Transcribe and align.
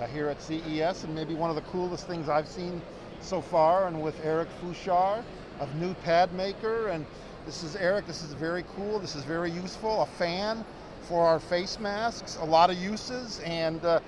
uh, 0.00 0.06
here 0.06 0.28
at 0.28 0.40
CES, 0.42 1.04
and 1.04 1.14
maybe 1.14 1.34
one 1.34 1.50
of 1.50 1.56
the 1.56 1.62
coolest 1.62 2.06
things 2.06 2.28
I've 2.28 2.48
seen 2.48 2.80
so 3.20 3.40
far. 3.40 3.86
And 3.86 4.02
with 4.02 4.18
Eric 4.24 4.48
Fouchard 4.62 5.24
of 5.60 5.74
New 5.76 5.94
Pad 5.94 6.32
Maker, 6.34 6.88
and 6.88 7.06
this 7.46 7.62
is 7.62 7.76
Eric. 7.76 8.06
This 8.06 8.22
is 8.22 8.32
very 8.34 8.64
cool. 8.76 8.98
This 8.98 9.14
is 9.14 9.24
very 9.24 9.50
useful. 9.50 10.02
A 10.02 10.06
fan 10.06 10.64
for 11.02 11.26
our 11.26 11.38
face 11.40 11.78
masks. 11.78 12.36
A 12.40 12.44
lot 12.44 12.70
of 12.70 12.76
uses, 12.76 13.40
and 13.40 13.84
uh, 13.84 14.00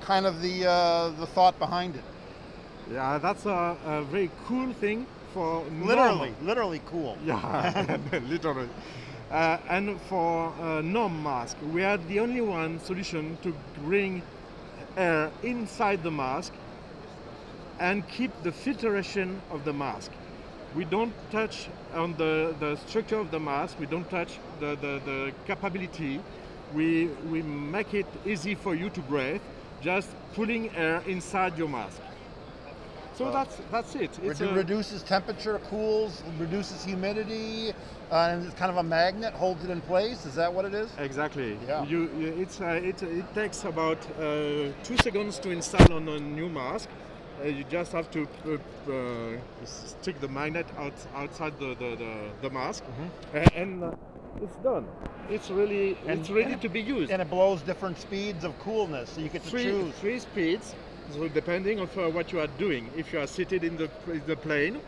kind 0.00 0.26
of 0.26 0.40
the 0.40 0.66
uh, 0.68 1.08
the 1.20 1.26
thought 1.26 1.58
behind 1.58 1.96
it. 1.96 2.04
Yeah, 2.90 3.18
that's 3.18 3.44
a, 3.44 3.76
a 3.84 4.02
very 4.04 4.30
cool 4.46 4.72
thing 4.72 5.06
for 5.34 5.62
Literally, 5.82 6.30
normal- 6.30 6.34
literally 6.42 6.80
cool. 6.86 7.18
Yeah, 7.24 7.98
literally. 8.28 8.68
Uh, 9.30 9.58
and 9.68 10.00
for 10.08 10.54
uh, 10.58 10.80
norm 10.80 11.22
mask, 11.22 11.58
we 11.70 11.84
are 11.84 11.98
the 11.98 12.18
only 12.18 12.40
one 12.40 12.80
solution 12.80 13.36
to 13.42 13.54
bring 13.84 14.22
air 14.98 15.30
inside 15.42 16.02
the 16.02 16.10
mask 16.10 16.52
and 17.78 18.06
keep 18.08 18.30
the 18.42 18.52
filtration 18.52 19.40
of 19.50 19.64
the 19.64 19.72
mask. 19.72 20.10
We 20.74 20.84
don't 20.84 21.14
touch 21.30 21.68
on 21.94 22.14
the, 22.16 22.54
the 22.60 22.76
structure 22.86 23.18
of 23.18 23.30
the 23.30 23.40
mask, 23.40 23.78
we 23.80 23.86
don't 23.86 24.08
touch 24.10 24.38
the, 24.60 24.76
the, 24.76 25.00
the 25.06 25.32
capability. 25.46 26.20
We, 26.74 27.06
we 27.30 27.40
make 27.40 27.94
it 27.94 28.06
easy 28.26 28.54
for 28.54 28.74
you 28.74 28.90
to 28.90 29.00
breathe, 29.00 29.40
just 29.80 30.08
pulling 30.34 30.68
air 30.76 31.02
inside 31.06 31.56
your 31.56 31.68
mask. 31.68 31.98
So 33.18 33.32
that's, 33.32 33.56
that's 33.72 33.94
it. 33.96 34.16
It's 34.22 34.38
Redu- 34.40 34.54
reduces 34.54 35.02
temperature, 35.02 35.58
cools, 35.70 36.22
reduces 36.38 36.84
humidity, 36.84 37.72
uh, 38.12 38.14
and 38.30 38.46
it's 38.46 38.54
kind 38.54 38.70
of 38.70 38.76
a 38.76 38.82
magnet, 38.82 39.34
holds 39.34 39.64
it 39.64 39.70
in 39.70 39.80
place. 39.80 40.24
Is 40.24 40.36
that 40.36 40.52
what 40.54 40.64
it 40.64 40.72
is? 40.72 40.88
Exactly. 40.98 41.58
Yeah. 41.66 41.84
You, 41.84 42.08
you, 42.16 42.28
it's, 42.38 42.60
uh, 42.60 42.66
it, 42.90 43.02
it 43.02 43.34
takes 43.34 43.64
about 43.64 43.98
uh, 44.20 44.70
two 44.84 44.96
seconds 45.02 45.40
to 45.40 45.50
install 45.50 45.92
on 45.92 46.08
a 46.08 46.20
new 46.20 46.48
mask. 46.48 46.88
Uh, 47.40 47.46
you 47.48 47.64
just 47.64 47.90
have 47.92 48.08
to 48.12 48.28
uh, 48.46 48.92
uh, 48.92 49.36
stick 49.64 50.20
the 50.20 50.28
magnet 50.28 50.66
out, 50.76 50.92
outside 51.16 51.58
the, 51.58 51.74
the, 51.74 51.96
the, 51.96 52.14
the 52.42 52.50
mask, 52.50 52.84
A- 53.34 53.56
and 53.58 53.82
uh, 53.82 53.90
it's 54.40 54.56
done. 54.56 54.86
It's 55.28 55.50
really 55.50 55.94
Mm-hmm. 55.94 56.10
And- 56.10 56.20
it's 56.20 56.30
ready 56.30 56.56
to 56.56 56.68
be 56.68 56.80
used. 56.80 57.10
And 57.10 57.20
it 57.20 57.28
blows 57.30 57.62
different 57.62 57.98
speeds 57.98 58.44
of 58.44 58.56
coolness, 58.60 59.10
so 59.10 59.20
you 59.20 59.28
get 59.28 59.42
to 59.44 59.50
choose. 59.50 59.94
three 59.96 60.18
speeds, 60.20 60.74
so 61.12 61.28
depending 61.28 61.80
on 61.80 61.86
what 62.12 62.32
you 62.32 62.40
are 62.40 62.46
doing. 62.58 62.90
If 62.96 63.12
you 63.12 63.20
are 63.20 63.26
seated 63.26 63.64
in 63.64 63.76
the, 63.76 63.90
in 64.06 64.22
the 64.26 64.36
plane, 64.36 64.80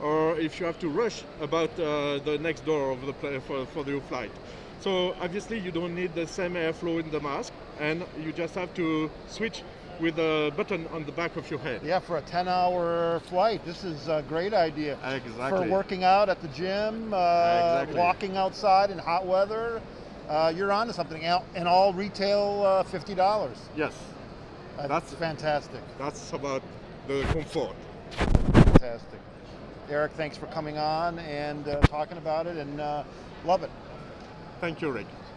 or 0.00 0.36
if 0.38 0.58
you 0.60 0.66
have 0.66 0.78
to 0.80 0.88
rush 0.88 1.24
about 1.40 1.70
uh, 1.78 2.18
the 2.24 2.38
next 2.40 2.64
door 2.64 2.90
of 2.90 3.06
the 3.06 3.12
plane 3.12 3.40
for, 3.40 3.64
for 3.66 3.84
your 3.84 4.00
flight. 4.02 4.32
So 4.80 5.14
obviously 5.20 5.58
you 5.58 5.70
don't 5.70 5.94
need 5.94 6.14
the 6.14 6.26
same 6.26 6.54
airflow 6.54 7.00
in 7.02 7.10
the 7.10 7.20
mask, 7.20 7.52
and 7.78 8.04
you 8.20 8.32
just 8.32 8.54
have 8.56 8.74
to 8.74 9.10
switch 9.28 9.62
with 10.00 10.18
a 10.18 10.52
button 10.56 10.88
on 10.92 11.04
the 11.04 11.12
back 11.12 11.36
of 11.36 11.48
your 11.50 11.60
head. 11.60 11.82
Yeah, 11.84 12.00
for 12.00 12.16
a 12.16 12.22
10-hour 12.22 13.20
flight, 13.28 13.64
this 13.64 13.84
is 13.84 14.08
a 14.08 14.24
great 14.26 14.52
idea. 14.52 14.94
Exactly. 15.04 15.66
For 15.66 15.72
working 15.72 16.02
out 16.02 16.28
at 16.28 16.40
the 16.40 16.48
gym, 16.48 17.14
uh, 17.14 17.16
Exactly. 17.16 17.98
walking 17.98 18.36
outside 18.36 18.90
in 18.90 18.98
hot 18.98 19.24
weather, 19.26 19.80
uh, 20.28 20.52
you're 20.54 20.72
onto 20.72 20.92
something. 20.92 21.24
Al- 21.24 21.44
And 21.54 21.68
all 21.68 21.92
retail 21.92 22.62
uh, 22.64 22.82
$50. 22.84 23.56
Yes, 23.76 23.94
That's, 24.76 24.88
That's- 24.88 25.14
fantastic. 25.14 25.80
that's 25.98 26.32
about 26.32 26.62
the 27.06 27.22
comfort. 27.32 27.74
Fantastic. 28.12 29.20
Eric, 29.88 30.12
thanks 30.12 30.36
for 30.36 30.46
coming 30.46 30.78
on 30.78 31.18
and 31.20 31.66
uh, 31.68 31.80
talking 31.82 32.16
about 32.18 32.46
it, 32.46 32.56
and 32.56 32.80
uh, 32.80 33.04
love 33.44 33.62
it. 33.62 33.70
Thank 34.60 34.80
you, 34.80 34.90
Rick. 34.90 35.06